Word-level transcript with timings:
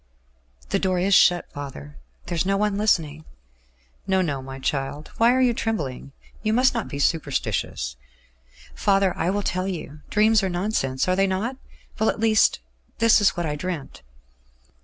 "The 0.69 0.79
door 0.79 0.97
is 0.97 1.13
shut, 1.13 1.47
father? 1.51 1.99
There 2.25 2.35
is 2.35 2.43
no 2.43 2.57
one 2.57 2.75
listening?" 2.75 3.23
"No, 4.07 4.23
no, 4.23 4.41
my 4.41 4.57
child. 4.57 5.11
Why 5.19 5.31
are 5.31 5.41
you 5.41 5.53
trembling? 5.53 6.11
You 6.41 6.53
must 6.53 6.73
not 6.73 6.87
be 6.87 6.97
superstitious." 6.97 7.97
"Father, 8.73 9.15
I 9.15 9.29
will 9.29 9.43
tell 9.43 9.67
you. 9.67 10.01
Dreams 10.09 10.41
are 10.41 10.49
nonsense, 10.49 11.07
are 11.07 11.15
they 11.15 11.27
not? 11.27 11.57
Well, 11.99 12.09
at 12.09 12.19
least, 12.19 12.61
this 12.97 13.21
is 13.21 13.37
what 13.37 13.45
I 13.45 13.55
dreamt. 13.55 14.01